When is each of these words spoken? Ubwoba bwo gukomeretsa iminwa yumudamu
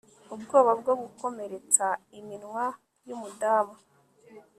Ubwoba 0.33 0.71
bwo 0.81 0.93
gukomeretsa 1.01 1.85
iminwa 2.19 2.65
yumudamu 3.07 3.75